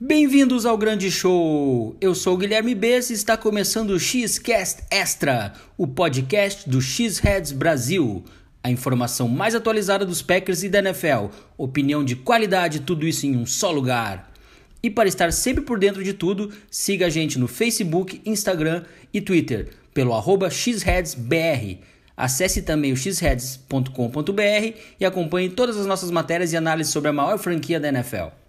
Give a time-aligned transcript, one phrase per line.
[0.00, 1.96] Bem-vindos ao grande show!
[2.00, 8.24] Eu sou Guilherme Bess e está começando o X-Cast Extra, o podcast do X-Heads Brasil.
[8.60, 13.36] A informação mais atualizada dos Packers e da NFL, opinião de qualidade, tudo isso em
[13.36, 14.32] um só lugar.
[14.82, 18.82] E para estar sempre por dentro de tudo, siga a gente no Facebook, Instagram
[19.12, 21.78] e Twitter pelo arroba xheadsbr.
[22.16, 27.38] Acesse também o xheads.com.br e acompanhe todas as nossas matérias e análises sobre a maior
[27.38, 28.43] franquia da NFL.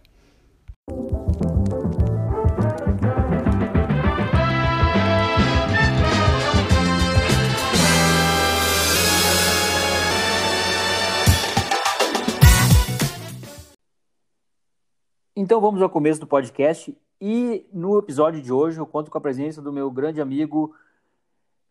[15.37, 19.21] Então vamos ao começo do podcast e no episódio de hoje eu conto com a
[19.21, 20.73] presença do meu grande amigo,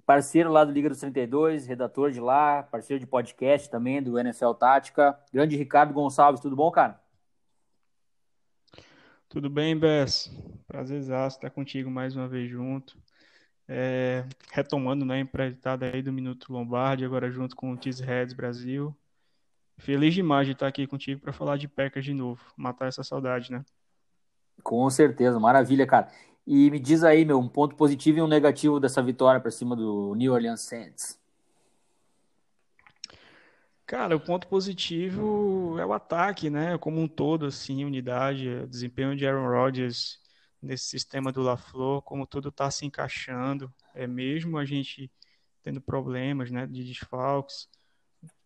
[0.05, 4.53] parceiro lá do Liga dos 32, redator de lá, parceiro de podcast também do NFL
[4.53, 6.43] Tática, grande Ricardo Gonçalves.
[6.43, 7.01] Tudo bom, cara?
[9.31, 10.31] Tudo bem, Bess?
[10.67, 12.99] Prazer estar contigo mais uma vez junto.
[13.67, 18.95] É, retomando né, a empreitada aí do Minuto Lombardi, agora junto com o Cheeseheads Brasil.
[19.79, 23.51] Feliz demais de estar aqui contigo para falar de Packers de novo, matar essa saudade,
[23.51, 23.65] né?
[24.63, 26.09] Com certeza, maravilha, cara.
[26.47, 29.75] E me diz aí, meu, um ponto positivo e um negativo dessa vitória para cima
[29.75, 31.19] do New Orleans Saints.
[33.87, 36.79] Cara, o ponto positivo é o ataque, né?
[36.79, 40.19] Como um todo, assim, unidade, desempenho de Aaron Rodgers
[40.63, 43.73] nesse sistema do LaFleur, como tudo está se encaixando.
[43.95, 45.11] É mesmo a gente
[45.63, 47.69] tendo problemas, né, de desfalques,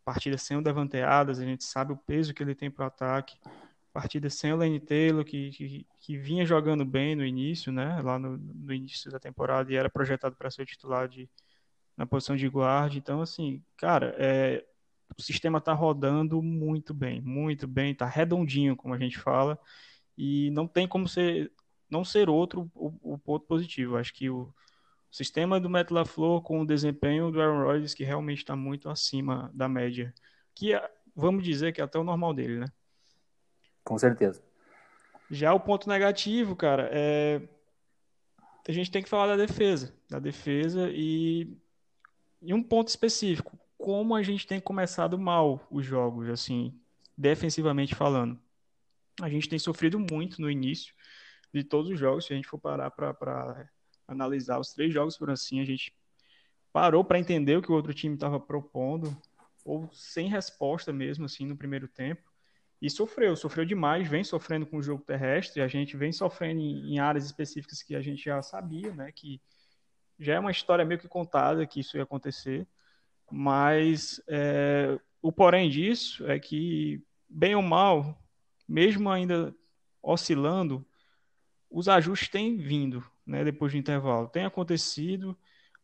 [0.08, 2.86] partida sem o Davante Adams, a gente sabe o peso que ele tem para o
[2.86, 3.36] ataque.
[3.92, 8.00] Partida sem o Lane Taylor, que, que, que, vinha jogando bem no início, né?
[8.00, 11.28] Lá no, no início da temporada e era projetado para ser titular de,
[11.94, 12.96] na posição de guarda.
[12.96, 14.64] Então, assim, cara, é,
[15.14, 19.58] o sistema está rodando muito bem, muito bem, está redondinho, como a gente fala,
[20.16, 21.52] e não tem como ser,
[21.90, 23.98] não ser outro o, o ponto positivo.
[23.98, 24.54] Acho que o,
[25.10, 28.88] o sistema do Matt LaFleur com o desempenho do Aaron Rodgers que realmente está muito
[28.88, 30.12] acima da média,
[30.54, 32.66] que é, vamos dizer que é até o normal dele, né?
[33.84, 34.42] Com certeza.
[35.30, 37.40] Já o ponto negativo, cara, é
[38.68, 41.56] a gente tem que falar da defesa, da defesa e
[42.40, 46.78] e um ponto específico, como a gente tem começado mal os jogos, assim,
[47.16, 48.38] defensivamente falando.
[49.20, 50.94] A gente tem sofrido muito no início
[51.52, 53.68] de todos os jogos, se a gente for parar para
[54.08, 55.94] analisar os três jogos por assim, a gente
[56.72, 59.16] parou para entender o que o outro time estava propondo,
[59.64, 62.22] ou sem resposta mesmo, assim, no primeiro tempo.
[62.80, 66.94] E sofreu, sofreu demais, vem sofrendo com o jogo terrestre, a gente vem sofrendo em,
[66.94, 69.40] em áreas específicas que a gente já sabia, né, que
[70.18, 72.66] já é uma história meio que contada que isso ia acontecer,
[73.30, 78.18] mas é, o porém disso é que, bem ou mal,
[78.66, 79.54] mesmo ainda
[80.02, 80.86] oscilando,
[81.70, 84.28] os ajustes têm vindo, né, depois do intervalo.
[84.28, 85.36] Tem acontecido.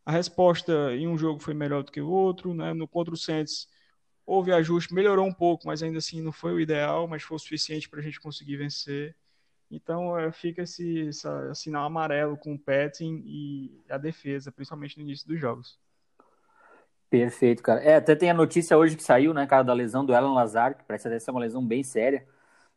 [0.03, 2.73] A resposta em um jogo foi melhor do que o outro, né?
[2.73, 3.67] No contra o Saints
[4.25, 7.39] houve ajuste, melhorou um pouco, mas ainda assim não foi o ideal, mas foi o
[7.39, 9.15] suficiente para a gente conseguir vencer.
[9.69, 15.03] Então é, fica esse, esse, sinal amarelo com o Petting e a defesa, principalmente no
[15.03, 15.79] início dos jogos.
[17.09, 17.81] Perfeito, cara.
[17.81, 20.75] É, até tem a notícia hoje que saiu, né, cara, da lesão do Alan Lazar,
[20.75, 22.27] que parece até ser uma lesão bem séria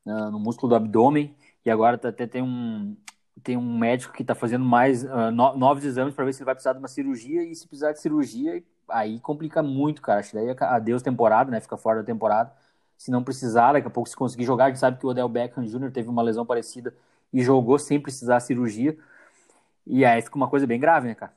[0.04, 2.96] uh, no músculo do abdômen, e agora tá, até tem um,
[3.40, 6.46] tem um médico que está fazendo mais uh, no, novos exames para ver se ele
[6.46, 10.20] vai precisar de uma cirurgia e se precisar de cirurgia aí complica muito, cara.
[10.20, 11.60] Acho que daí adeus temporada, né?
[11.60, 12.52] Fica fora da temporada.
[12.96, 15.28] Se não precisar, daqui a pouco se conseguir jogar, a gente sabe que o Odell
[15.28, 15.90] Beckham Jr.
[15.92, 16.94] teve uma lesão parecida
[17.32, 18.96] e jogou sem precisar cirurgia.
[19.86, 21.32] E aí fica uma coisa bem grave, né, cara?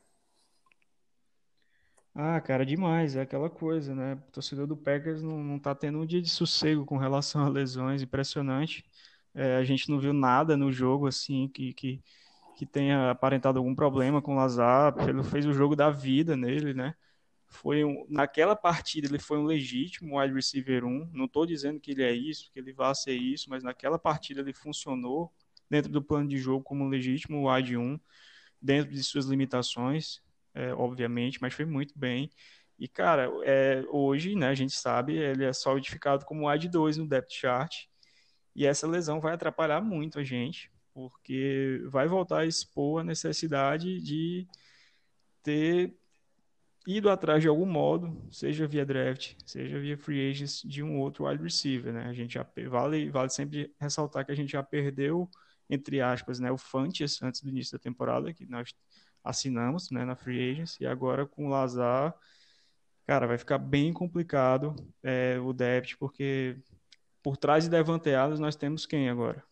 [2.14, 3.16] Ah, cara, demais.
[3.16, 4.16] É aquela coisa, né?
[4.16, 7.50] O torcedor do Packers não, não tá tendo um dia de sossego com relação a
[7.50, 8.02] lesões.
[8.02, 8.84] Impressionante.
[9.34, 12.04] É, a gente não viu nada no jogo assim que, que,
[12.58, 14.96] que tenha aparentado algum problema com o Lazar.
[15.08, 16.96] Ele fez o jogo da vida nele, né?
[17.48, 21.10] Foi um, naquela partida ele foi um legítimo wide receiver 1.
[21.14, 24.42] Não estou dizendo que ele é isso, que ele vá ser isso, mas naquela partida
[24.42, 25.32] ele funcionou
[25.70, 28.00] dentro do plano de jogo como um legítimo wide 1,
[28.62, 30.22] dentro de suas limitações,
[30.54, 32.30] é, obviamente, mas foi muito bem.
[32.78, 37.08] E, cara, é, hoje, né, a gente sabe, ele é solidificado como wide 2 no
[37.08, 37.86] depth chart.
[38.56, 44.02] E essa lesão vai atrapalhar muito a gente, porque vai voltar a expor a necessidade
[44.02, 44.48] de
[45.42, 45.96] ter
[46.86, 51.28] ido atrás de algum modo, seja via draft, seja via free agents, de um outro
[51.28, 52.06] wide receiver, né?
[52.06, 55.30] A gente já vale, vale sempre ressaltar que a gente já perdeu,
[55.70, 58.74] entre aspas, né, o Fantes antes do início da temporada, que nós
[59.24, 62.16] assinamos, né, na free agents, e agora com o Lazar,
[63.06, 66.58] cara, vai ficar bem complicado é, o depth, porque
[67.22, 69.44] por trás de Devante Adams nós temos quem agora?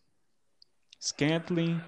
[1.00, 1.80] Scantling.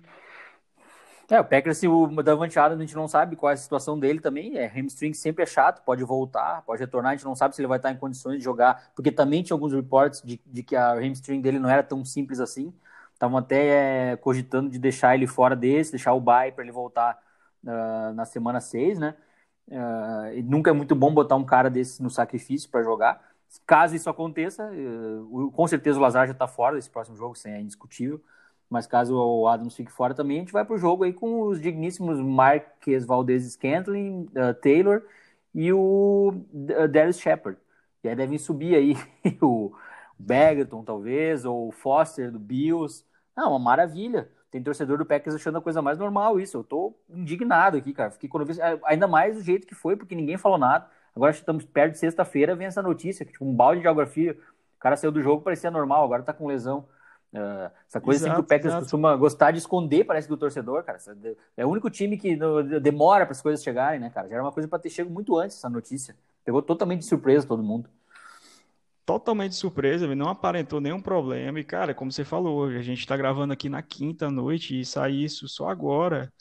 [1.32, 4.20] É, o Packers, o Davante Adams, a gente não sabe qual é a situação dele
[4.20, 4.58] também.
[4.58, 7.68] É, hamstring sempre é chato, pode voltar, pode retornar, a gente não sabe se ele
[7.68, 10.92] vai estar em condições de jogar, porque também tinha alguns reportes de, de que a
[10.92, 12.70] hamstring dele não era tão simples assim.
[13.14, 17.18] Estavam até é, cogitando de deixar ele fora desse, deixar o bye para ele voltar
[17.64, 19.14] uh, na semana 6, né?
[19.68, 23.31] Uh, nunca é muito bom botar um cara desse no sacrifício para jogar.
[23.66, 27.52] Caso isso aconteça, uh, com certeza o Lazar já está fora desse próximo jogo, sem
[27.52, 28.20] é indiscutível.
[28.68, 31.42] Mas caso o Adams fique fora também, a gente vai para o jogo aí com
[31.42, 35.02] os digníssimos Marques Valdez Scantling, uh, Taylor
[35.54, 37.58] e o uh, Darius Shepard.
[38.02, 38.96] E aí devem subir aí
[39.42, 39.72] o
[40.18, 43.04] Begerton, talvez, ou o Foster do Bills.
[43.36, 44.30] Não, uma maravilha.
[44.50, 46.56] Tem torcedor do Packers achando a coisa mais normal isso.
[46.58, 48.10] Eu tô indignado aqui, cara.
[48.10, 48.54] Fiquei quando vi,
[48.84, 50.88] ainda mais do jeito que foi, porque ninguém falou nada.
[51.14, 54.36] Agora estamos perto de sexta-feira, vem essa notícia, que tipo, um balde de geografia.
[54.76, 56.86] O cara saiu do jogo, parecia normal, agora tá com lesão.
[57.32, 58.82] Uh, essa coisa exato, assim que o Packers exato.
[58.82, 60.98] costuma gostar de esconder, parece, do torcedor, cara.
[61.56, 62.36] É o único time que
[62.80, 64.28] demora para as coisas chegarem, né, cara?
[64.28, 66.14] Já era uma coisa para ter chego muito antes essa notícia.
[66.44, 67.88] Pegou totalmente de surpresa todo mundo.
[69.04, 71.58] Totalmente de surpresa, não aparentou nenhum problema.
[71.58, 75.24] E, cara, como você falou, a gente está gravando aqui na quinta noite e sair
[75.24, 76.32] isso só agora.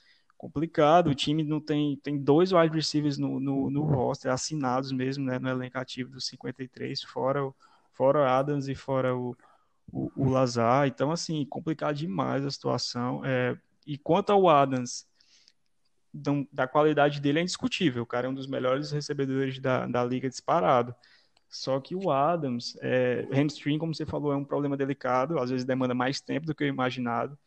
[0.42, 1.10] Complicado.
[1.10, 1.96] O time não tem.
[1.98, 5.38] Tem dois wide receivers no, no, no roster, assinados mesmo, né?
[5.38, 7.56] No elenco ativo dos 53, fora o,
[7.94, 9.36] fora o Adams e fora o
[9.92, 10.88] o, o Lazar.
[10.88, 13.24] Então, assim, complicado demais a situação.
[13.26, 15.06] É, e quanto ao Adams,
[16.52, 18.04] da qualidade dele é indiscutível.
[18.04, 20.96] O cara é um dos melhores recebedores da, da liga disparado.
[21.50, 25.66] Só que o Adams, é, hamstring, como você falou, é um problema delicado, às vezes
[25.66, 27.38] demanda mais tempo do que eu imaginado.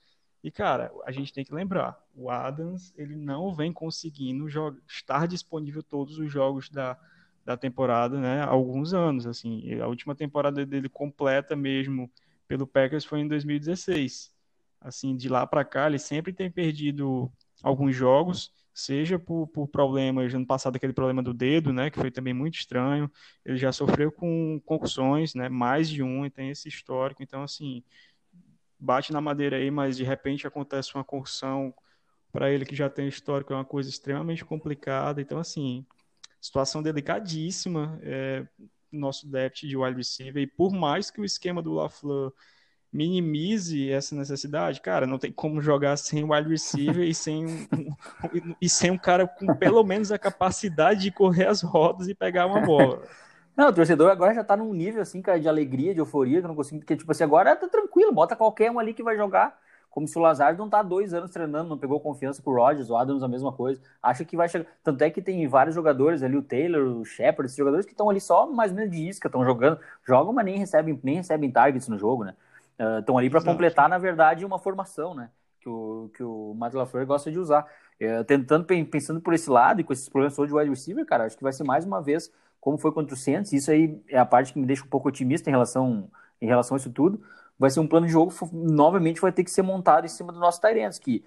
[0.45, 4.47] E, cara, a gente tem que lembrar, o Adams, ele não vem conseguindo
[4.87, 6.99] estar disponível todos os jogos da,
[7.47, 9.81] da temporada, né, há alguns anos, assim.
[9.81, 12.13] A última temporada dele completa mesmo,
[12.47, 14.35] pelo Packers foi em 2016.
[14.83, 17.33] Assim, de lá para cá, ele sempre tem perdido
[17.63, 22.11] alguns jogos, seja por, por problemas, ano passado aquele problema do dedo, né, que foi
[22.11, 23.11] também muito estranho,
[23.47, 27.83] ele já sofreu com concussões, né, mais de um, e tem esse histórico, então, assim,
[28.85, 31.75] bate na madeira aí, mas de repente acontece uma concussão
[32.31, 35.87] para ele que já tem histórico, é uma coisa extremamente complicada, então, assim,
[36.41, 38.47] situação delicadíssima, é,
[38.93, 42.33] nosso depth de wide receiver, e por mais que o esquema do LaFleur
[42.93, 47.67] minimize essa necessidade, cara, não tem como jogar sem wide receiver e sem um,
[48.61, 52.47] e sem um cara com pelo menos a capacidade de correr as rodas e pegar
[52.47, 53.03] uma bola.
[53.57, 56.45] Não, o torcedor agora já tá num nível assim, cara, de alegria, de euforia, que
[56.45, 59.17] eu não consigo, porque tipo assim, agora tá tranquilo, bota qualquer um ali que vai
[59.17, 59.57] jogar
[59.95, 62.91] como se o Lazard não tá dois anos treinando, não pegou confiança com o Rodgers,
[62.91, 63.81] o Adams a mesma coisa.
[64.03, 64.67] Acha que vai chegar.
[64.83, 68.11] Tanto é que tem vários jogadores ali, o Taylor, o Shepard, esses jogadores que estão
[68.11, 71.49] ali só mais ou menos de isca, estão jogando, jogam, mas nem recebem, nem recebem
[71.49, 72.35] targets no jogo, né?
[72.99, 75.31] Estão uh, ali para completar, na verdade, uma formação, né?
[75.61, 77.65] Que o, que o Matt LaFleur gosta de usar.
[78.01, 81.37] Uh, tentando, pensando por esse lado e com esses problemas de wide receiver, cara, acho
[81.37, 82.31] que vai ser mais uma vez
[82.61, 83.53] como foi contra o Saints.
[83.53, 86.11] Isso aí é a parte que me deixa um pouco otimista em relação,
[86.41, 87.23] em relação a isso tudo
[87.59, 90.39] vai ser um plano de jogo, novamente vai ter que ser montado em cima do
[90.39, 91.25] nosso Tyrants, que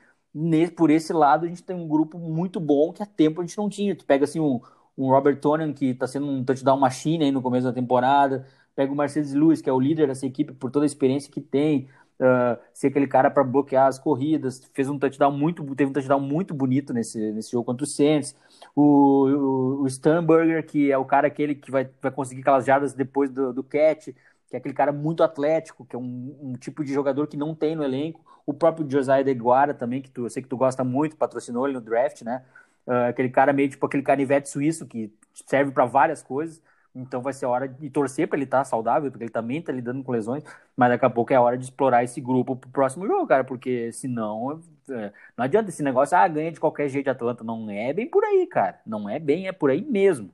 [0.76, 3.58] por esse lado a gente tem um grupo muito bom que há tempo a gente
[3.58, 3.96] não tinha.
[3.96, 4.62] Tu pega assim um,
[4.98, 8.92] um Robert Tonian, que está sendo um touchdown machine aí no começo da temporada, pega
[8.92, 11.88] o Mercedes Lewis, que é o líder dessa equipe por toda a experiência que tem,
[12.20, 16.20] uh, ser aquele cara para bloquear as corridas, fez um touchdown muito, teve um touchdown
[16.20, 18.36] muito bonito nesse, nesse jogo contra o Saints.
[18.76, 23.30] O, o, o que é o cara aquele que vai, vai conseguir aquelas jardas depois
[23.30, 24.10] do, do catch,
[24.50, 27.54] que é aquele cara muito atlético, que é um, um, tipo de jogador que não
[27.54, 28.24] tem no elenco.
[28.46, 31.76] O próprio Josiah Deguara também, que tu, eu sei que tu gosta muito, patrocinou ele
[31.76, 32.44] no draft, né?
[32.86, 36.62] Uh, aquele cara meio tipo aquele canivete suíço que serve para várias coisas.
[36.98, 39.72] Então vai ser hora de torcer para ele estar tá saudável, porque ele também está
[39.72, 40.44] lidando com lesões,
[40.76, 43.44] mas daqui a pouco é a hora de explorar esse grupo pro próximo jogo, cara,
[43.44, 47.44] porque senão é, não adianta esse negócio, ah, ganha de qualquer jeito Atlanta.
[47.44, 48.80] Não é bem por aí, cara.
[48.86, 50.34] Não é bem, é por aí mesmo.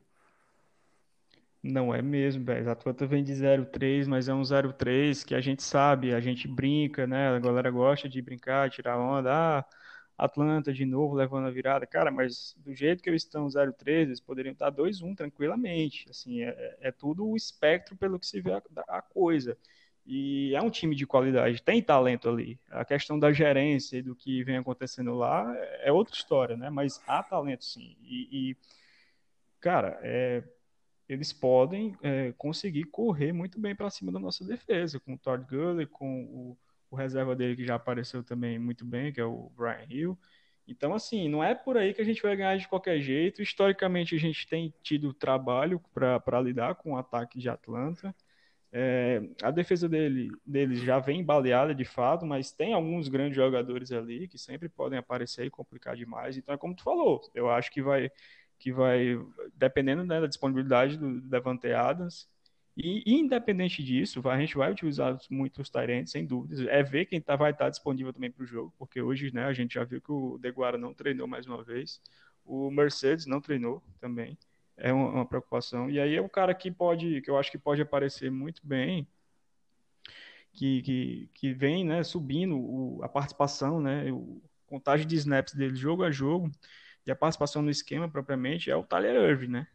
[1.64, 2.68] Não é mesmo, velho.
[2.70, 6.46] A Atlanta vem de 0-3, mas é um 0-3 que a gente sabe, a gente
[6.48, 7.30] brinca, né?
[7.30, 9.32] A galera gosta de brincar, tirar onda.
[9.32, 9.66] Ah,
[10.18, 11.86] Atlanta de novo levando a virada.
[11.86, 16.08] Cara, mas do jeito que eles estão 0-3, eles poderiam estar 2-1 tranquilamente.
[16.10, 19.58] Assim, é, é, tudo o espectro pelo que se vê a, a, coisa.
[20.06, 22.60] E é um time de qualidade, tem talento ali.
[22.70, 26.70] A questão da gerência e do que vem acontecendo lá é outra história, né?
[26.70, 27.96] Mas há talento sim.
[28.02, 28.58] E, e
[29.60, 30.44] cara, é
[31.08, 35.46] eles podem é, conseguir correr muito bem para cima da nossa defesa, com o Todd
[35.46, 36.58] Gurley, com o,
[36.94, 40.18] o, reserva dele que já apareceu também muito bem, que é o Brian Hill.
[40.68, 43.42] Então, assim, não é por aí que a gente vai ganhar de qualquer jeito.
[43.42, 48.16] Historicamente, a gente tem tido trabalho para lidar com o ataque de Atlanta.
[48.76, 53.92] É, a defesa dele, deles já vem baleada de fato, mas tem alguns grandes jogadores
[53.92, 56.38] ali que sempre podem aparecer e complicar demais.
[56.38, 58.10] Então é como tu falou, eu acho que vai,
[58.58, 59.16] que vai
[59.54, 62.28] dependendo né, da disponibilidade do Devante Adams.
[62.76, 66.60] E independente disso, a gente vai utilizar muito os Tyrants, sem dúvidas.
[66.68, 69.46] É ver quem tá, vai estar tá disponível também para o jogo, porque hoje né,
[69.46, 72.02] a gente já viu que o Deguara não treinou mais uma vez,
[72.44, 74.38] o Mercedes não treinou também
[74.78, 75.90] é uma, uma, preocupação.
[75.90, 79.08] E aí é o cara que pode, que eu acho que pode aparecer muito bem,
[80.52, 85.76] que, que, que vem né, subindo o, a participação, né, o contagem de snaps dele
[85.76, 86.52] jogo a jogo,
[87.06, 89.68] e a participação no esquema propriamente é o Tyler Irving, né?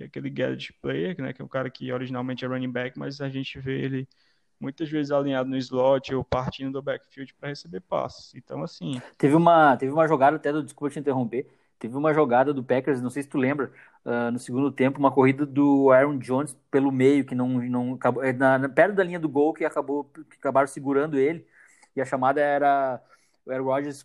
[0.00, 1.32] Que é aquele gadget player, né?
[1.32, 4.08] Que é o cara que originalmente é running back, mas a gente vê ele
[4.58, 8.34] muitas vezes alinhado no slot ou partindo do backfield para receber passes.
[8.34, 9.00] Então, assim.
[9.18, 10.62] Teve uma, teve uma jogada até do.
[10.62, 11.46] Desculpa te interromper.
[11.78, 13.72] Teve uma jogada do Packers, não sei se tu lembra,
[14.04, 18.22] uh, no segundo tempo, uma corrida do Aaron Jones pelo meio, que não, não acabou,
[18.22, 21.46] é, na, perto da linha do gol, que acabou que acabaram segurando ele,
[21.96, 23.02] e a chamada era,
[23.48, 24.04] era Rodgers,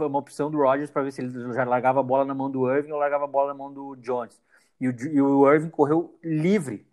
[0.00, 2.68] uma opção do Rodgers para ver se ele já largava a bola na mão do
[2.68, 4.42] Irving ou largava a bola na mão do Jones.
[4.82, 6.84] E o, e o Irving correu livre,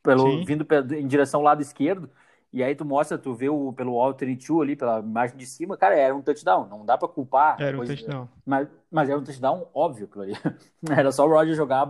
[0.00, 0.64] pelo, vindo
[0.94, 2.08] em direção ao lado esquerdo,
[2.52, 5.96] e aí tu mostra, tu vê o, pelo 32 ali, pela imagem de cima, cara,
[5.96, 6.68] era um touchdown.
[6.68, 7.60] Não dá pra culpar.
[7.60, 8.28] Era um touchdown.
[8.46, 10.34] Mas, mas era um touchdown óbvio aquilo ali.
[10.88, 11.84] Era só o Roger jogar,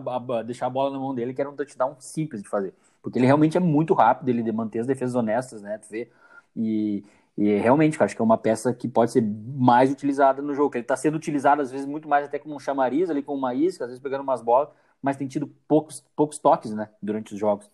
[0.47, 2.73] deixar a bola na mão dele, que era um touchdown simples de fazer.
[3.03, 5.77] Porque ele realmente é muito rápido, ele mantém as defesas honestas, né?
[5.79, 6.11] Tu vê.
[6.57, 7.05] E,
[7.37, 10.77] e realmente, cara, acho que é uma peça que pode ser mais utilizada no jogo.
[10.77, 13.55] Ele tá sendo utilizado, às vezes, muito mais até como um chamariz ali, com uma
[13.55, 14.71] isca, às vezes pegando umas bolas,
[15.03, 16.89] mas tem tido poucos, poucos toques, né?
[17.03, 17.71] Durante os jogos.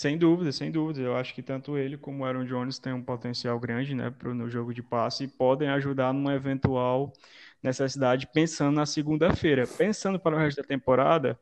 [0.00, 1.00] Sem dúvida, sem dúvida.
[1.00, 4.34] Eu acho que tanto ele como o Aaron Jones têm um potencial grande né, pro,
[4.34, 7.12] no jogo de passe e podem ajudar numa eventual
[7.62, 9.66] necessidade pensando na segunda-feira.
[9.66, 11.38] Pensando para o resto da temporada,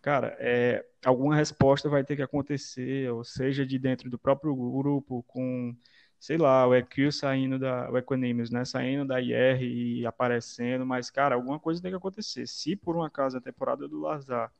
[0.00, 5.22] cara, é, alguma resposta vai ter que acontecer, ou seja, de dentro do próprio grupo,
[5.24, 5.76] com,
[6.24, 11.10] sei lá, o EQ saindo da, o Equanimous, né, saindo da IR e aparecendo, mas,
[11.10, 12.46] cara, alguma coisa tem que acontecer.
[12.46, 14.50] Se por um acaso a temporada do Lazar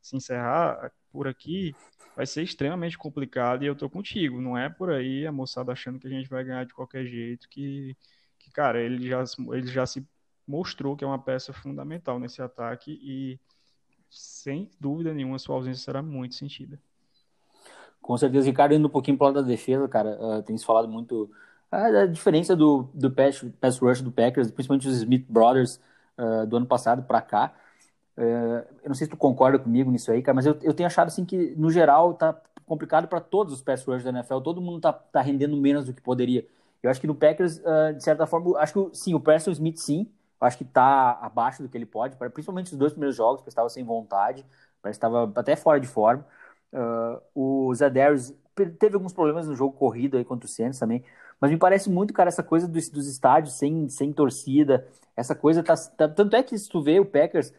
[0.00, 1.74] se encerrar por aqui,
[2.14, 4.40] vai ser extremamente complicado e eu tô contigo.
[4.40, 7.48] Não é por aí a moçada achando que a gente vai ganhar de qualquer jeito,
[7.48, 7.96] que,
[8.38, 10.06] que cara, ele já, ele já se
[10.46, 13.40] mostrou que é uma peça fundamental nesse ataque e
[14.08, 16.80] sem dúvida nenhuma sua ausência será muito sentida.
[18.00, 20.64] Com certeza, Ricardo, indo um pouquinho para o lado da defesa, cara, uh, tem se
[20.64, 21.24] falado muito
[21.72, 25.80] uh, da diferença do, do pass, pass rush do Packers, principalmente os Smith Brothers
[26.16, 27.54] uh, do ano passado para cá.
[28.16, 30.88] É, eu não sei se tu concorda comigo nisso aí, cara, mas eu, eu tenho
[30.88, 34.40] achado assim que, no geral, tá complicado para todos os pass rushers da NFL.
[34.40, 36.46] Todo mundo tá, tá rendendo menos do que poderia.
[36.82, 39.78] Eu acho que no Packers, uh, de certa forma, acho que sim, o Preston Smith
[39.78, 43.48] sim, acho que tá abaixo do que ele pode, principalmente os dois primeiros jogos, que
[43.48, 44.44] estava sem vontade,
[44.82, 46.24] parece que estava até fora de forma.
[46.72, 48.34] Uh, o Zadarius
[48.78, 51.02] teve alguns problemas no jogo corrido aí contra o Saints também,
[51.40, 55.62] mas me parece muito, cara, essa coisa dos, dos estádios sem, sem torcida, essa coisa
[55.62, 57.52] tá, tá, Tanto é que se tu vê o Packers,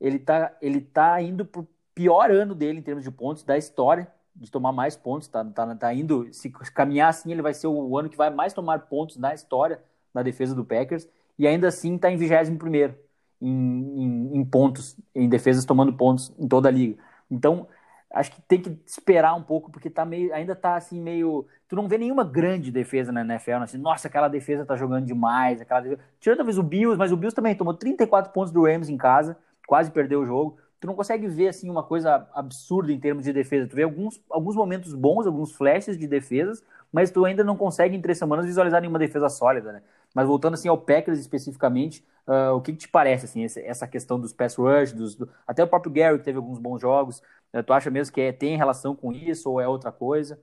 [0.00, 4.08] ele tá, ele tá indo pro pior ano dele em termos de pontos da história,
[4.34, 7.96] de tomar mais pontos, tá, tá, tá indo, se caminhar assim, ele vai ser o
[7.98, 9.80] ano que vai mais tomar pontos na história
[10.12, 11.08] na defesa do Packers,
[11.38, 12.94] e ainda assim tá em 21 primeiro
[13.40, 16.98] em, em, em pontos, em defesas tomando pontos em toda a liga.
[17.30, 17.68] Então,
[18.12, 21.46] acho que tem que esperar um pouco, porque tá meio, ainda tá assim meio.
[21.68, 25.60] Tu não vê nenhuma grande defesa na NFL, assim, nossa, aquela defesa tá jogando demais,
[25.60, 26.00] aquela defesa...
[26.20, 29.36] Tirando talvez o Bills, mas o Bills também tomou 34 pontos do Rams em casa
[29.66, 30.56] quase perdeu o jogo.
[30.78, 33.66] Tu não consegue ver assim uma coisa absurda em termos de defesa.
[33.66, 37.96] Tu vê alguns, alguns momentos bons, alguns flashes de defesas, mas tu ainda não consegue
[37.96, 39.82] em três semanas visualizar nenhuma defesa sólida, né?
[40.14, 44.20] Mas voltando assim ao Packers especificamente, uh, o que, que, te parece assim essa questão
[44.20, 45.28] dos pass rush, dos, do...
[45.46, 47.22] até o próprio Gary teve alguns bons jogos.
[47.56, 50.38] Uh, tu acha mesmo que é, tem relação com isso ou é outra coisa?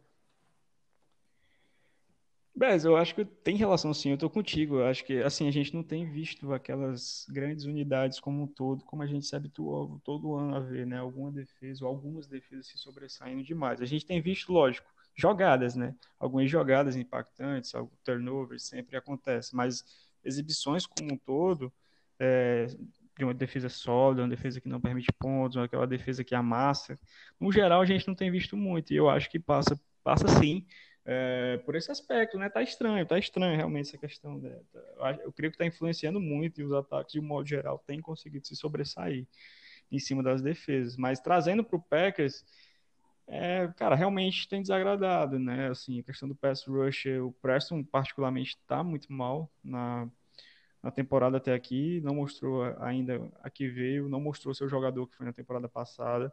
[2.56, 4.78] Bez, eu acho que tem relação sim, eu tô contigo.
[4.78, 8.84] Eu acho que assim, a gente não tem visto aquelas grandes unidades como um todo,
[8.86, 10.98] como a gente se habituou todo ano a ver, né?
[11.00, 13.82] Alguma defesa ou algumas defesas se sobressaindo demais.
[13.82, 15.96] A gente tem visto, lógico, jogadas, né?
[16.20, 19.84] Algumas jogadas impactantes, algum turnover sempre acontece, mas
[20.24, 21.74] exibições como um todo,
[22.20, 22.68] é,
[23.18, 27.00] de uma defesa sólida, uma defesa que não permite pontos, aquela defesa que amassa,
[27.40, 30.66] no geral a gente não tem visto muito, e eu acho que passa, passa sim
[31.06, 32.50] é, por esse aspecto, né?
[32.50, 34.40] Tá estranho, tá estranho realmente essa questão.
[34.40, 34.58] Né?
[35.24, 38.48] Eu creio que está influenciando muito e os ataques, de um modo geral, têm conseguido
[38.48, 39.28] se sobressair
[39.92, 40.96] em cima das defesas.
[40.96, 42.46] Mas trazendo para o Packers,
[43.28, 45.70] é, cara, realmente tem desagradado, né?
[45.70, 50.10] Assim, a questão do pass rush, o Preston particularmente está muito mal na,
[50.84, 55.16] na temporada até aqui, não mostrou ainda a que veio, não mostrou seu jogador que
[55.16, 56.32] foi na temporada passada.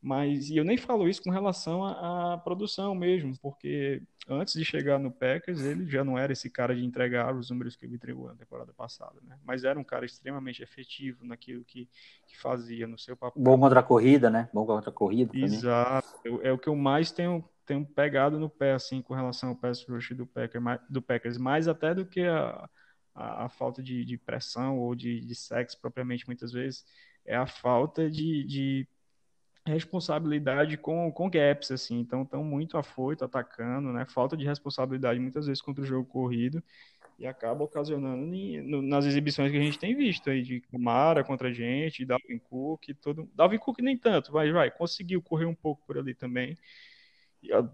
[0.00, 4.64] Mas, e eu nem falo isso com relação à, à, produção mesmo, porque antes de
[4.64, 7.96] chegar no Packers, ele já não era esse cara de entregar os números que ele
[7.96, 9.36] entregou na temporada passada, né?
[9.44, 11.88] Mas era um cara extremamente efetivo naquilo que,
[12.26, 13.42] que fazia, no seu papel.
[13.42, 14.48] Bom contra a corrida, né?
[14.54, 15.36] Bom contra a corrida.
[15.36, 16.40] Exato.
[16.42, 19.84] É o que eu mais tenho, tenho pegado no pé, assim, com relação ao pass
[19.88, 22.68] rush do, Packer, do Packers, mais até do que a,
[23.16, 26.84] a, a falta de, de, pressão ou de, de sexo propriamente, muitas vezes,
[27.24, 28.88] é a falta de, de
[29.66, 35.46] responsabilidade com, com gaps, assim, então estão muito afoito, atacando, né, falta de responsabilidade muitas
[35.46, 36.62] vezes contra o jogo corrido.
[37.18, 38.26] E acaba ocasionando
[38.82, 42.88] nas exibições que a gente tem visto aí de Mara contra a gente, Dalvin Cook,
[43.00, 46.58] todo, Dalvin Cook nem tanto, vai, vai, conseguiu correr um pouco por ali também,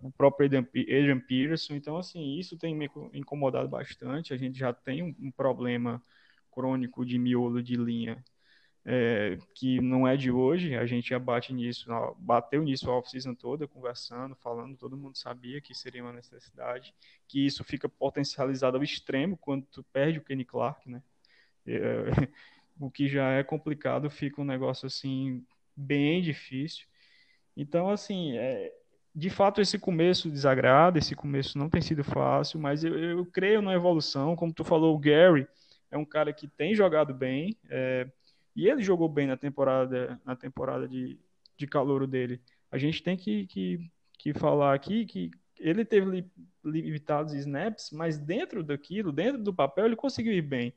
[0.02, 5.02] o próprio Adrian, Peterson, então assim, isso tem me incomodado bastante, a gente já tem
[5.02, 6.02] um, problema
[6.50, 8.22] crônico de miolo de linha
[8.84, 11.86] é, que não é de hoje, a gente já nisso,
[12.18, 16.94] bateu nisso a off-season toda, conversando, falando, todo mundo sabia que seria uma necessidade,
[17.28, 21.02] que isso fica potencializado ao extremo quando tu perde o Kenny Clark, né?
[21.66, 21.72] É,
[22.80, 25.44] o que já é complicado fica um negócio assim
[25.76, 26.86] bem difícil.
[27.56, 28.72] Então, assim, é,
[29.14, 33.60] de fato esse começo desagrada, esse começo não tem sido fácil, mas eu, eu creio
[33.60, 35.46] na evolução, como tu falou, o Gary
[35.90, 38.08] é um cara que tem jogado bem, é,
[38.56, 41.18] e ele jogou bem na temporada, na temporada de,
[41.56, 42.40] de calouro dele.
[42.70, 46.24] A gente tem que, que, que falar aqui que ele teve
[46.64, 50.74] limitados snaps, mas dentro daquilo, dentro do papel, ele conseguiu ir bem.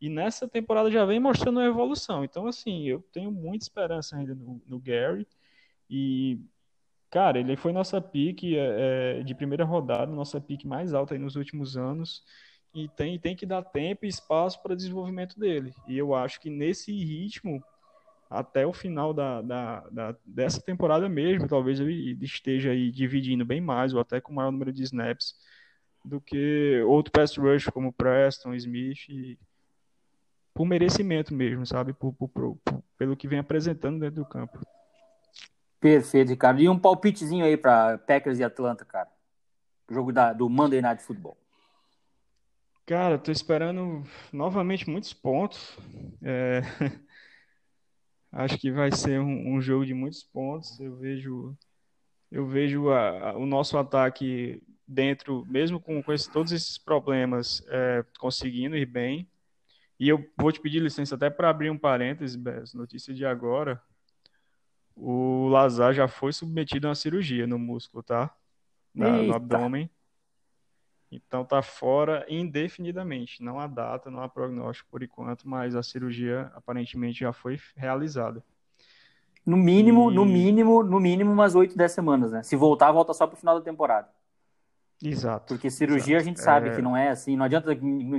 [0.00, 2.24] E nessa temporada já vem mostrando a evolução.
[2.24, 5.26] Então, assim, eu tenho muita esperança ainda no, no Gary.
[5.88, 6.40] E,
[7.14, 11.36] cara, ele foi nossa pique é, é de primeira rodada, nossa pique mais alta nos
[11.36, 12.24] últimos anos
[12.74, 15.72] e tem, tem que dar tempo e espaço para desenvolvimento dele.
[15.86, 17.62] E eu acho que nesse ritmo,
[18.28, 23.60] até o final da, da, da, dessa temporada mesmo, talvez ele esteja aí dividindo bem
[23.60, 25.36] mais, ou até com maior número de snaps,
[26.04, 29.38] do que outro pass rush como Preston, Smith, e,
[30.52, 31.92] por merecimento mesmo, sabe?
[31.92, 32.58] Por, por, por,
[32.98, 34.58] pelo que vem apresentando dentro do campo.
[35.84, 36.62] Perfeito, Ricardo.
[36.62, 39.06] E um palpitezinho aí para Packers e Atlanta, cara.
[39.90, 41.36] Jogo da, do Monday Night Football.
[42.86, 45.76] Cara, tô esperando novamente muitos pontos.
[46.22, 46.62] É...
[48.32, 50.80] Acho que vai ser um, um, jogo de muitos pontos.
[50.80, 51.54] Eu vejo,
[52.32, 57.62] eu vejo a, a, o nosso ataque dentro, mesmo com, com esse, todos esses problemas,
[57.68, 59.28] é, conseguindo ir bem.
[60.00, 63.78] E eu vou te pedir licença até para abrir um parênteses, Bess, notícia de agora.
[64.96, 68.30] O Lazar já foi submetido a uma cirurgia no músculo, tá?
[68.94, 69.90] Na, no abdômen.
[71.10, 73.42] Então tá fora indefinidamente.
[73.42, 78.42] Não há data, não há prognóstico por enquanto, mas a cirurgia aparentemente já foi realizada.
[79.44, 80.14] No mínimo, e...
[80.14, 82.42] no mínimo, no mínimo umas 8, 10 semanas, né?
[82.42, 84.08] Se voltar, volta só pro final da temporada.
[85.02, 85.54] Exato.
[85.54, 86.22] Porque cirurgia exato.
[86.22, 86.74] a gente sabe é...
[86.74, 87.70] que não é assim, não adianta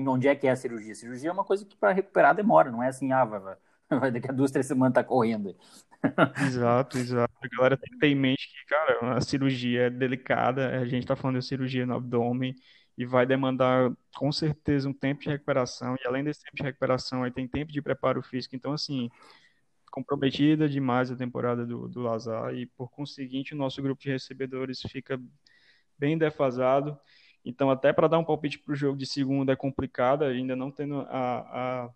[0.08, 0.94] onde é que é a cirurgia.
[0.94, 3.56] Cirurgia é uma coisa que para recuperar demora, não é assim, ah, vai, vai,
[4.14, 5.56] daqui a duas, três semanas tá correndo.
[6.46, 7.34] Exato, exato.
[7.44, 11.06] A galera tem que ter em mente que, cara, a cirurgia é delicada, a gente
[11.06, 12.56] tá falando de cirurgia no abdômen,
[12.98, 17.24] e vai demandar com certeza um tempo de recuperação, e além desse tempo de recuperação,
[17.24, 19.10] aí tem tempo de preparo físico, então assim,
[19.92, 24.82] comprometida demais a temporada do, do Lazar, e por conseguinte o nosso grupo de recebedores
[24.82, 25.20] fica
[25.98, 26.98] bem defasado,
[27.44, 30.72] então até para dar um palpite para o jogo de segunda é complicado, ainda não
[30.72, 31.90] tendo a, a,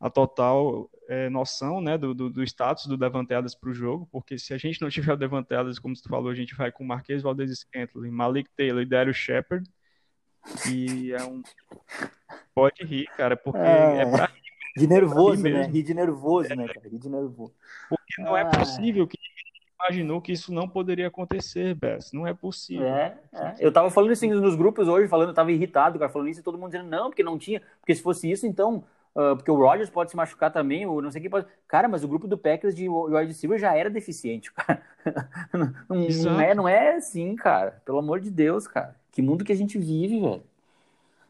[0.00, 4.38] a total é, noção né, do, do, do, status do Devanteadas para o jogo, porque
[4.38, 7.22] se a gente não tiver o Devanteadas, como você falou, a gente vai com Marquês
[7.22, 9.68] Valdez Scantling, Malik Taylor e Dario Shepard,
[10.70, 11.42] e é um.
[12.54, 14.44] Pode rir, cara, porque é, é pra rir.
[14.76, 15.66] De nervoso, né?
[15.66, 16.88] Rir de nervoso, né, cara?
[16.88, 17.54] Rir de nervoso.
[17.88, 18.50] Porque não é ah.
[18.52, 19.18] é possível que
[19.80, 22.12] imaginou que isso não poderia acontecer, Bess.
[22.12, 22.86] Não é possível.
[22.86, 23.54] É, é.
[23.58, 26.42] Eu tava falando isso nos grupos hoje, falando, eu tava irritado, cara, falando isso, e
[26.42, 27.62] todo mundo dizendo, não, porque não tinha.
[27.80, 28.84] Porque se fosse isso, então.
[29.14, 31.46] Uh, porque o Rogers pode se machucar também, ou não sei quem pode.
[31.68, 34.82] Cara, mas o grupo do Packers de wide receiver já era deficiente, cara.
[35.88, 37.80] não, não, é, não é assim, cara.
[37.84, 38.96] Pelo amor de Deus, cara.
[39.12, 40.42] Que mundo que a gente vive, velho.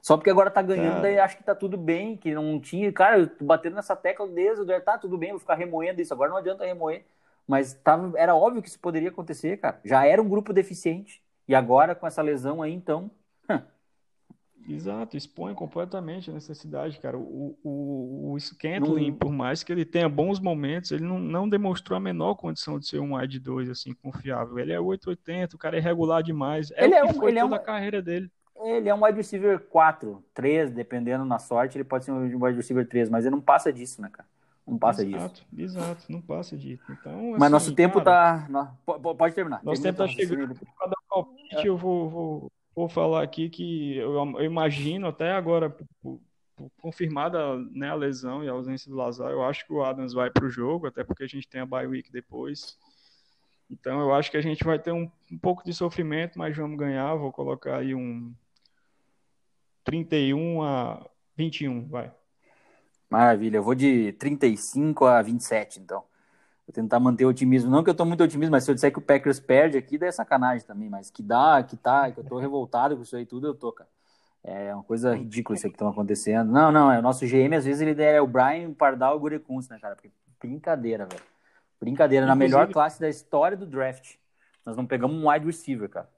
[0.01, 2.93] Só porque agora tá ganhando, daí acho que tá tudo bem, que não tinha.
[2.93, 6.13] Cara, eu tô batendo nessa tecla desde o tá tudo bem, vou ficar remoendo isso.
[6.13, 7.05] Agora não adianta remoer.
[7.47, 9.81] Mas tava, era óbvio que isso poderia acontecer, cara.
[9.85, 11.23] Já era um grupo deficiente.
[11.49, 13.11] E agora, com essa lesão aí, então.
[14.67, 17.19] Exato, expõe completamente a necessidade, cara.
[17.19, 19.19] O, o, o Scantling, não...
[19.19, 22.87] por mais que ele tenha bons momentos, ele não, não demonstrou a menor condição de
[22.87, 24.59] ser um wide 2 assim, confiável.
[24.59, 26.71] Ele é 880, o cara é regular demais.
[26.73, 27.55] É ele o que é um, foi toda é um...
[27.55, 28.31] a carreira dele.
[28.57, 32.57] Ele é um wide receiver 4, 3, dependendo na sorte, ele pode ser um wide
[32.57, 34.29] receiver 3, mas ele não passa disso, né, cara?
[34.67, 35.79] Não passa exato, disso.
[35.79, 36.83] Exato, não passa disso.
[36.89, 38.75] Então, Mas assim, nosso tempo cara, tá.
[38.87, 39.63] Pode terminar.
[39.63, 40.55] Nosso tempo tá chegando.
[40.55, 41.69] Para dar palpite, é.
[41.69, 46.21] eu vou, vou, vou falar aqui que eu, eu imagino até agora, por,
[46.57, 50.13] por, confirmada né, a lesão e a ausência do Lazar, eu acho que o Adams
[50.13, 52.79] vai para o jogo, até porque a gente tem a bye week depois.
[53.71, 56.79] Então eu acho que a gente vai ter um, um pouco de sofrimento, mas vamos
[56.79, 57.15] ganhar.
[57.17, 58.33] Vou colocar aí um
[59.85, 61.07] 31 a
[61.37, 62.13] 21, vai.
[63.11, 66.05] Maravilha, eu vou de 35 a 27, então.
[66.67, 67.71] Vou tentar manter o otimismo.
[67.71, 69.99] Não que eu tô muito otimista, mas se eu disser que o Packers perde aqui,
[69.99, 70.89] daí é sacanagem também.
[70.89, 73.71] Mas que dá, que tá, que eu tô revoltado com isso aí tudo, eu tô,
[73.73, 73.89] cara.
[74.43, 76.53] É uma coisa ridícula isso que tá acontecendo.
[76.53, 79.79] Não, não, é o nosso GM, às vezes ele é o Brian Pardal Gurekunz, né,
[79.79, 79.95] cara?
[79.95, 81.23] Porque brincadeira, velho.
[81.81, 84.17] Brincadeira, na melhor classe da história do draft.
[84.65, 86.09] Nós não pegamos um wide receiver, cara.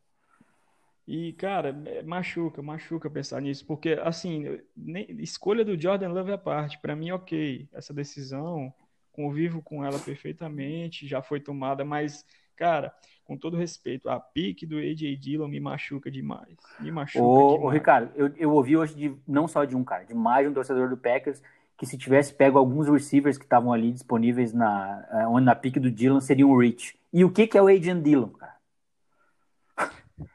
[1.06, 6.38] E, cara, é, machuca, machuca pensar nisso, porque, assim, nem, escolha do Jordan Love à
[6.38, 8.74] parte, para mim, ok, essa decisão,
[9.16, 12.24] convivo com ela perfeitamente, já foi tomada, mas,
[12.54, 12.92] cara,
[13.24, 17.64] com todo respeito, a pique do AJ Dillon me machuca demais, me machuca ô, demais.
[17.64, 20.50] Ô, Ricardo, eu, eu ouvi hoje de, não só de um cara, de mais de
[20.50, 21.42] um torcedor do Packers,
[21.78, 25.90] que se tivesse pego alguns receivers que estavam ali disponíveis na, eh, na pique do
[25.90, 26.98] Dillon, seria um reach.
[27.12, 28.56] E o que, que é o Adrian Dillon, cara?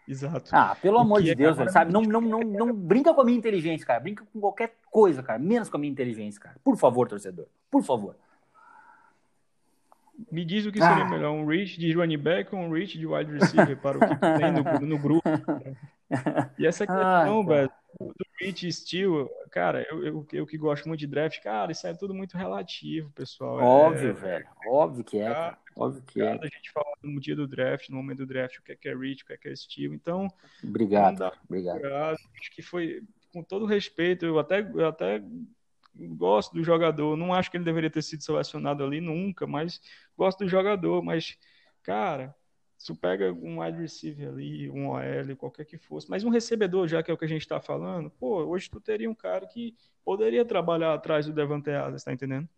[0.08, 0.50] Exato.
[0.52, 1.92] Ah, pelo amor de é Deus, velho, sabe?
[1.92, 4.00] Não, não, não, não brinca com a minha inteligência, cara.
[4.00, 5.40] Brinca com qualquer coisa, cara.
[5.40, 6.56] Menos com a minha inteligência, cara.
[6.64, 7.48] Por favor, torcedor.
[7.70, 8.16] Por favor.
[10.32, 11.10] Me diz o que seria ah.
[11.10, 14.16] melhor, um reach de running back ou um reach de wide receiver para o que
[14.18, 15.30] tem no, no grupo.
[16.60, 21.00] E essa questão, ah, velho, do reach steel, cara, eu, eu, eu, que gosto muito
[21.00, 23.58] de draft, cara, isso é tudo muito relativo, pessoal.
[23.60, 24.48] Óbvio, é, velho.
[24.68, 25.58] Óbvio que é, cara.
[25.74, 26.32] Óbvio que é.
[26.32, 28.90] A gente fala no dia do draft, no momento do draft, o que é, que
[28.90, 29.94] é reach, o que é, que é steel.
[29.94, 30.28] Então.
[30.62, 31.32] Obrigado.
[31.46, 31.86] Obrigado.
[31.86, 35.24] Acho que foi, com todo respeito, eu até, eu até
[35.96, 37.16] gosto do jogador.
[37.18, 39.82] Não acho que ele deveria ter sido selecionado ali nunca, mas
[40.18, 41.04] gosto do jogador.
[41.04, 41.38] Mas,
[41.84, 42.36] cara,
[42.78, 47.04] se pega um wide receiver ali, um OL, qualquer que fosse, mas um recebedor, já
[47.04, 49.76] que é o que a gente está falando, pô, hoje tu teria um cara que
[50.04, 52.50] poderia trabalhar atrás do Devante Adams, tá entendendo?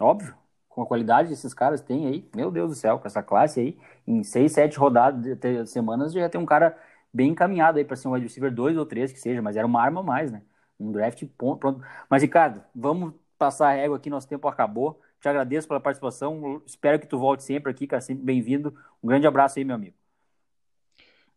[0.00, 0.34] Óbvio.
[0.70, 3.60] Com a qualidade que esses caras têm aí, meu Deus do céu, com essa classe
[3.60, 6.74] aí, em seis, sete rodadas, semanas, já tem um cara
[7.12, 9.66] bem encaminhado aí para ser um wide receiver 2 ou 3 que seja, mas era
[9.66, 10.40] uma arma a mais, né?
[10.82, 11.82] Um draft pronto.
[12.08, 15.00] Mas, Ricardo, vamos passar a régua aqui, nosso tempo acabou.
[15.20, 16.60] Te agradeço pela participação.
[16.66, 18.00] Espero que tu volte sempre aqui, cara.
[18.00, 18.76] Sempre bem-vindo.
[19.02, 19.96] Um grande abraço aí, meu amigo.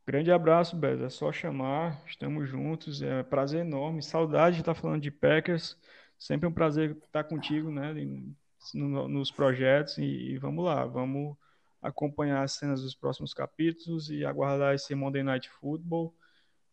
[0.07, 1.03] Grande abraço, Beto.
[1.03, 2.01] É só chamar.
[2.07, 3.03] Estamos juntos.
[3.03, 4.01] É um prazer enorme.
[4.01, 5.77] Saudade de estar falando de Packers.
[6.17, 7.93] Sempre um prazer estar contigo, né?
[8.73, 9.99] Nos projetos.
[9.99, 10.83] E vamos lá.
[10.85, 11.37] Vamos
[11.79, 16.15] acompanhar as cenas dos próximos capítulos e aguardar esse Monday Night Football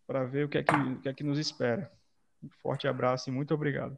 [0.06, 1.92] para ver o que é que, o que, é que nos espera.
[2.42, 3.96] Um forte abraço e muito obrigado.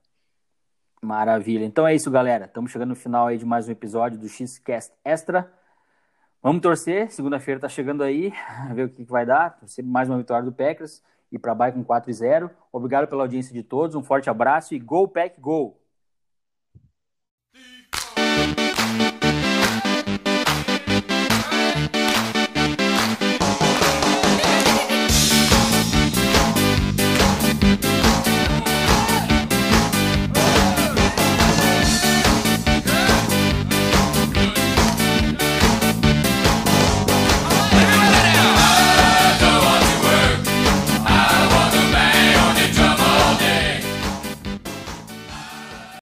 [1.03, 1.65] Maravilha.
[1.65, 2.47] Então é isso, galera.
[2.47, 5.53] Estamos chegando no final aí de mais um episódio do Xcast Extra.
[6.43, 7.11] Vamos torcer.
[7.11, 8.33] Segunda-feira tá chegando aí.
[8.75, 9.59] Ver o que, que vai dar.
[9.59, 11.03] Torcer mais uma vitória do Packers.
[11.31, 12.51] E para baixo com 4 e 0.
[12.73, 13.97] Obrigado pela audiência de todos.
[13.97, 15.84] Um forte abraço e Go Pack Go!